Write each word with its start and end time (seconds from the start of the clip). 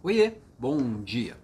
Oiê, 0.00 0.34
bom 0.56 1.02
dia. 1.02 1.36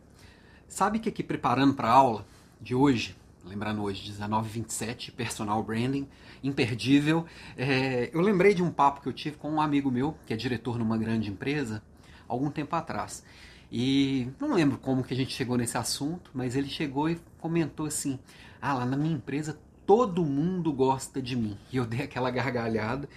Sabe 0.69 1.01
que 1.01 1.09
aqui 1.09 1.25
preparando 1.25 1.75
para 1.75 1.89
a 1.89 1.93
aula 1.93 2.25
de 2.61 2.73
hoje, 2.73 3.17
lembrando 3.45 3.83
hoje 3.83 4.09
1927, 4.13 5.11
personal 5.11 5.61
branding, 5.61 6.07
imperdível, 6.41 7.27
é, 7.57 8.11
eu 8.13 8.21
lembrei 8.21 8.55
de 8.55 8.63
um 8.63 8.71
papo 8.71 9.01
que 9.01 9.09
eu 9.09 9.13
tive 9.13 9.37
com 9.37 9.51
um 9.51 9.61
amigo 9.61 9.91
meu, 9.91 10.17
que 10.25 10.33
é 10.33 10.37
diretor 10.37 10.79
numa 10.79 10.97
grande 10.97 11.29
empresa, 11.29 11.83
algum 12.29 12.49
tempo 12.49 12.77
atrás. 12.77 13.25
E 13.73 14.29
não 14.39 14.55
lembro 14.55 14.79
como 14.79 15.03
que 15.03 15.15
a 15.15 15.17
gente 15.17 15.35
chegou 15.35 15.57
nesse 15.57 15.77
assunto, 15.77 16.31
mas 16.33 16.55
ele 16.55 16.69
chegou 16.69 17.11
e 17.11 17.19
comentou 17.41 17.87
assim: 17.87 18.21
"Ah, 18.63 18.75
lá 18.75 18.87
na 18.87 18.97
minha 18.97 19.17
empresa 19.17 19.59
todo 19.85 20.25
mundo 20.25 20.73
gosta 20.73 21.21
de 21.21 21.35
mim". 21.35 21.59
E 21.73 21.77
eu 21.77 21.85
dei 21.85 22.03
aquela 22.03 22.31
gargalhada, 22.31 23.09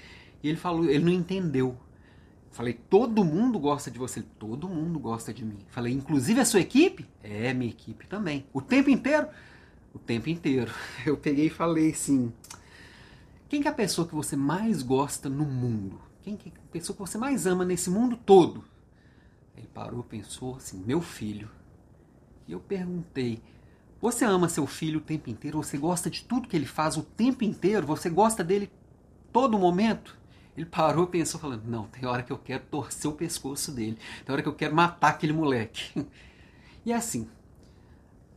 e 0.41 0.49
ele 0.49 0.57
falou, 0.57 0.85
ele 0.85 1.05
não 1.05 1.11
entendeu 1.11 1.77
Falei, 2.57 2.73
todo 2.73 3.23
mundo 3.23 3.59
gosta 3.59 3.91
de 3.91 3.99
você. 3.99 4.23
Todo 4.39 4.67
mundo 4.67 4.97
gosta 4.97 5.31
de 5.31 5.45
mim. 5.45 5.59
Falei, 5.67 5.93
inclusive 5.93 6.39
a 6.39 6.45
sua 6.45 6.59
equipe? 6.59 7.07
É, 7.21 7.53
minha 7.53 7.69
equipe 7.69 8.07
também. 8.07 8.47
O 8.51 8.59
tempo 8.59 8.89
inteiro? 8.89 9.27
O 9.93 9.99
tempo 9.99 10.27
inteiro. 10.27 10.73
Eu 11.05 11.15
peguei 11.15 11.45
e 11.45 11.49
falei 11.51 11.91
assim: 11.91 12.33
quem 13.47 13.61
que 13.61 13.67
é 13.67 13.71
a 13.71 13.75
pessoa 13.75 14.07
que 14.07 14.15
você 14.15 14.35
mais 14.35 14.81
gosta 14.81 15.29
no 15.29 15.45
mundo? 15.45 16.01
Quem 16.23 16.35
que 16.35 16.49
é 16.49 16.51
a 16.51 16.71
pessoa 16.71 16.95
que 16.95 16.99
você 16.99 17.15
mais 17.15 17.45
ama 17.45 17.63
nesse 17.63 17.91
mundo 17.91 18.17
todo? 18.17 18.65
Ele 19.55 19.67
parou, 19.71 20.01
pensou 20.01 20.55
assim: 20.55 20.83
meu 20.83 20.99
filho. 20.99 21.51
E 22.47 22.53
eu 22.53 22.59
perguntei: 22.59 23.39
você 24.01 24.25
ama 24.25 24.49
seu 24.49 24.65
filho 24.65 24.97
o 24.97 25.03
tempo 25.03 25.29
inteiro? 25.29 25.61
Você 25.61 25.77
gosta 25.77 26.09
de 26.09 26.23
tudo 26.23 26.47
que 26.47 26.57
ele 26.57 26.65
faz 26.65 26.97
o 26.97 27.03
tempo 27.03 27.43
inteiro? 27.43 27.85
Você 27.85 28.09
gosta 28.09 28.43
dele 28.43 28.71
todo 29.31 29.59
momento? 29.59 30.17
Ele 30.57 30.65
parou 30.65 31.05
pensou, 31.05 31.39
falando: 31.39 31.63
Não, 31.65 31.85
tem 31.85 32.05
hora 32.09 32.23
que 32.23 32.31
eu 32.31 32.37
quero 32.37 32.63
torcer 32.65 33.09
o 33.09 33.13
pescoço 33.13 33.71
dele, 33.71 33.97
tem 34.25 34.33
hora 34.33 34.41
que 34.41 34.49
eu 34.49 34.55
quero 34.55 34.75
matar 34.75 35.09
aquele 35.09 35.33
moleque. 35.33 36.05
E 36.85 36.93
é 36.93 36.95
assim, 36.95 37.27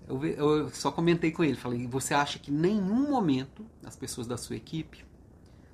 eu, 0.09 0.25
eu 0.25 0.71
só 0.71 0.91
comentei 0.91 1.31
com 1.31 1.45
ele: 1.45 1.55
falei, 1.55 1.87
Você 1.87 2.13
acha 2.13 2.37
que 2.39 2.51
nenhum 2.51 3.09
momento 3.09 3.65
as 3.85 3.95
pessoas 3.95 4.27
da 4.27 4.37
sua 4.37 4.57
equipe 4.57 5.05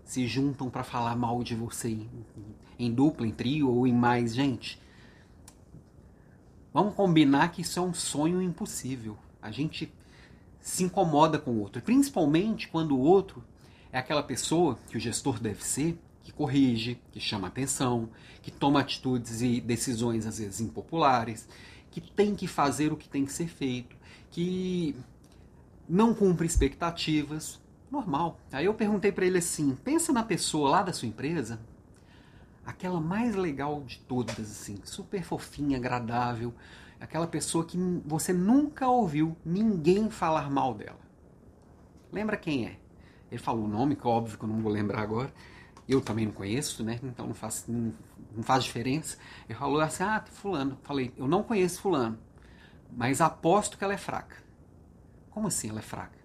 se 0.04 0.26
juntam 0.26 0.68
para 0.68 0.84
falar 0.84 1.16
mal 1.16 1.42
de 1.42 1.54
você 1.54 1.88
em, 1.88 2.10
em 2.78 2.92
dupla, 2.92 3.26
em 3.26 3.30
trio 3.30 3.70
ou 3.70 3.86
em 3.86 3.94
mais 3.94 4.34
gente? 4.34 4.78
Vamos 6.70 6.94
combinar 6.94 7.50
que 7.50 7.62
isso 7.62 7.78
é 7.78 7.82
um 7.82 7.94
sonho 7.94 8.42
impossível. 8.42 9.16
A 9.40 9.50
gente 9.50 9.90
se 10.60 10.84
incomoda 10.84 11.38
com 11.38 11.52
o 11.52 11.60
outro, 11.60 11.80
principalmente 11.80 12.68
quando 12.68 12.94
o 12.94 13.00
outro 13.00 13.42
é 13.90 13.98
aquela 13.98 14.22
pessoa 14.22 14.78
que 14.88 14.98
o 14.98 15.00
gestor 15.00 15.40
deve 15.40 15.64
ser, 15.64 15.98
que 16.26 16.32
corrige, 16.32 17.00
que 17.12 17.20
chama 17.20 17.46
atenção, 17.46 18.08
que 18.42 18.50
toma 18.50 18.80
atitudes 18.80 19.42
e 19.42 19.60
decisões 19.60 20.26
às 20.26 20.40
vezes 20.40 20.60
impopulares, 20.60 21.48
que 21.88 22.00
tem 22.00 22.34
que 22.34 22.48
fazer 22.48 22.92
o 22.92 22.96
que 22.96 23.08
tem 23.08 23.24
que 23.24 23.32
ser 23.32 23.46
feito, 23.46 23.96
que 24.28 24.96
não 25.88 26.12
cumpre 26.12 26.44
expectativas. 26.44 27.60
Normal. 27.88 28.40
Aí 28.50 28.64
eu 28.64 28.74
perguntei 28.74 29.12
para 29.12 29.24
ele 29.24 29.38
assim: 29.38 29.76
pensa 29.84 30.12
na 30.12 30.24
pessoa 30.24 30.68
lá 30.68 30.82
da 30.82 30.92
sua 30.92 31.06
empresa, 31.06 31.60
aquela 32.64 33.00
mais 33.00 33.36
legal 33.36 33.84
de 33.84 34.00
todas, 34.00 34.40
assim, 34.40 34.80
super 34.82 35.22
fofinha, 35.22 35.78
agradável, 35.78 36.52
aquela 36.98 37.28
pessoa 37.28 37.64
que 37.64 37.78
você 38.04 38.32
nunca 38.32 38.88
ouviu 38.88 39.36
ninguém 39.44 40.10
falar 40.10 40.50
mal 40.50 40.74
dela. 40.74 40.98
Lembra 42.10 42.36
quem 42.36 42.66
é? 42.66 42.80
Ele 43.30 43.40
falou 43.40 43.64
o 43.64 43.68
nome, 43.68 43.94
que 43.94 44.04
é 44.04 44.10
óbvio 44.10 44.36
que 44.36 44.44
eu 44.44 44.48
não 44.48 44.60
vou 44.60 44.72
lembrar 44.72 45.02
agora 45.02 45.32
eu 45.88 46.00
também 46.00 46.26
não 46.26 46.32
conheço, 46.32 46.82
né? 46.82 46.98
Então 47.02 47.26
não 47.26 47.34
faz, 47.34 47.64
não, 47.68 47.92
não 48.34 48.42
faz 48.42 48.64
diferença. 48.64 49.16
Ele 49.48 49.58
falou 49.58 49.80
assim, 49.80 50.02
ah, 50.02 50.24
fulano. 50.32 50.78
Falei, 50.82 51.12
eu 51.16 51.28
não 51.28 51.42
conheço 51.42 51.80
fulano, 51.80 52.18
mas 52.90 53.20
aposto 53.20 53.78
que 53.78 53.84
ela 53.84 53.94
é 53.94 53.98
fraca. 53.98 54.36
Como 55.30 55.46
assim 55.46 55.68
ela 55.68 55.78
é 55.78 55.82
fraca? 55.82 56.18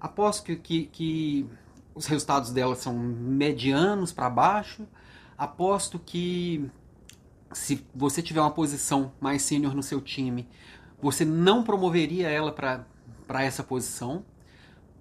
Aposto 0.00 0.44
que, 0.44 0.56
que, 0.56 0.86
que 0.86 1.50
os 1.94 2.06
resultados 2.06 2.50
dela 2.50 2.76
são 2.76 2.94
medianos 2.96 4.12
para 4.12 4.28
baixo. 4.28 4.86
Aposto 5.36 5.98
que 5.98 6.70
se 7.52 7.86
você 7.94 8.22
tiver 8.22 8.40
uma 8.40 8.50
posição 8.50 9.12
mais 9.20 9.42
sênior 9.42 9.74
no 9.74 9.82
seu 9.82 10.00
time, 10.00 10.48
você 11.00 11.24
não 11.24 11.62
promoveria 11.62 12.28
ela 12.28 12.52
para 12.52 13.42
essa 13.42 13.62
posição. 13.62 14.24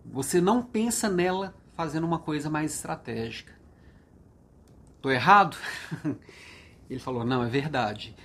Você 0.06 0.40
não 0.40 0.64
pensa 0.64 1.10
nela 1.10 1.56
fazendo 1.76 2.06
uma 2.06 2.20
coisa 2.20 2.50
mais 2.50 2.74
estratégica. 2.74 3.57
Tô 5.02 5.12
errado? 5.12 5.58
Ele 6.90 7.00
falou: 7.00 7.24
Não, 7.24 7.44
é 7.44 7.50
verdade. 7.50 8.16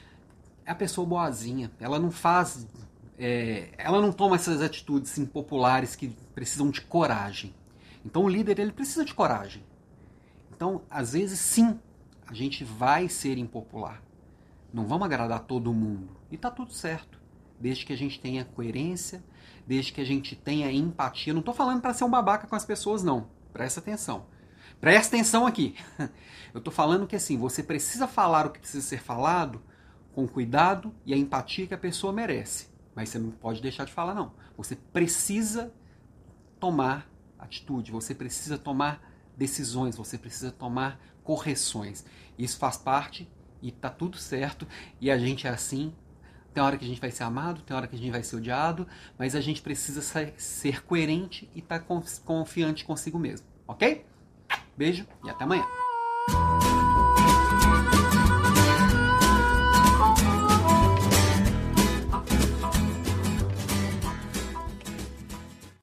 É 0.64 0.70
a 0.70 0.74
pessoa 0.74 1.06
boazinha. 1.06 1.70
Ela 1.80 1.98
não 1.98 2.10
faz. 2.10 2.66
É, 3.18 3.70
ela 3.76 4.00
não 4.00 4.12
toma 4.12 4.36
essas 4.36 4.62
atitudes 4.62 5.16
impopulares 5.18 5.94
que 5.94 6.08
precisam 6.34 6.70
de 6.70 6.80
coragem. 6.80 7.54
Então 8.04 8.24
o 8.24 8.28
líder 8.28 8.58
ele 8.58 8.72
precisa 8.72 9.04
de 9.04 9.14
coragem. 9.14 9.62
Então, 10.54 10.82
às 10.90 11.12
vezes, 11.12 11.40
sim, 11.40 11.78
a 12.26 12.34
gente 12.34 12.64
vai 12.64 13.08
ser 13.08 13.36
impopular. 13.38 14.02
Não 14.72 14.86
vamos 14.86 15.04
agradar 15.04 15.40
todo 15.40 15.72
mundo. 15.72 16.16
E 16.30 16.36
tá 16.36 16.50
tudo 16.50 16.72
certo. 16.72 17.20
Desde 17.60 17.84
que 17.84 17.92
a 17.92 17.96
gente 17.96 18.20
tenha 18.20 18.44
coerência, 18.44 19.22
desde 19.66 19.92
que 19.92 20.00
a 20.00 20.04
gente 20.04 20.34
tenha 20.34 20.70
empatia. 20.72 21.32
Não 21.32 21.40
estou 21.40 21.54
falando 21.54 21.80
para 21.80 21.92
ser 21.94 22.04
um 22.04 22.10
babaca 22.10 22.46
com 22.46 22.56
as 22.56 22.64
pessoas, 22.64 23.02
não. 23.02 23.28
Presta 23.52 23.80
atenção. 23.80 24.24
Presta 24.82 25.14
atenção 25.14 25.46
aqui. 25.46 25.76
Eu 26.52 26.58
estou 26.58 26.72
falando 26.72 27.06
que 27.06 27.14
assim, 27.14 27.38
você 27.38 27.62
precisa 27.62 28.08
falar 28.08 28.46
o 28.46 28.50
que 28.50 28.58
precisa 28.58 28.84
ser 28.84 29.00
falado 29.00 29.62
com 30.12 30.26
cuidado 30.26 30.92
e 31.06 31.14
a 31.14 31.16
empatia 31.16 31.68
que 31.68 31.72
a 31.72 31.78
pessoa 31.78 32.12
merece. 32.12 32.66
Mas 32.92 33.08
você 33.08 33.18
não 33.20 33.30
pode 33.30 33.62
deixar 33.62 33.84
de 33.84 33.92
falar, 33.92 34.12
não. 34.12 34.34
Você 34.56 34.74
precisa 34.74 35.72
tomar 36.58 37.08
atitude, 37.38 37.92
você 37.92 38.12
precisa 38.12 38.58
tomar 38.58 39.00
decisões, 39.36 39.94
você 39.94 40.18
precisa 40.18 40.50
tomar 40.50 40.98
correções. 41.22 42.04
Isso 42.36 42.58
faz 42.58 42.76
parte 42.76 43.30
e 43.62 43.70
tá 43.70 43.88
tudo 43.88 44.16
certo. 44.16 44.66
E 45.00 45.12
a 45.12 45.16
gente 45.16 45.46
é 45.46 45.50
assim. 45.50 45.94
Tem 46.52 46.60
hora 46.60 46.76
que 46.76 46.84
a 46.84 46.88
gente 46.88 47.00
vai 47.00 47.12
ser 47.12 47.22
amado, 47.22 47.62
tem 47.62 47.76
hora 47.76 47.86
que 47.86 47.94
a 47.94 47.98
gente 47.98 48.10
vai 48.10 48.24
ser 48.24 48.34
odiado, 48.34 48.88
mas 49.16 49.36
a 49.36 49.40
gente 49.40 49.62
precisa 49.62 50.02
ser 50.36 50.82
coerente 50.82 51.48
e 51.54 51.60
estar 51.60 51.78
tá 51.78 52.02
confiante 52.24 52.84
consigo 52.84 53.16
mesmo, 53.16 53.46
ok? 53.64 54.10
Beijo 54.82 55.06
e 55.24 55.30
até 55.30 55.44
amanhã. 55.44 55.64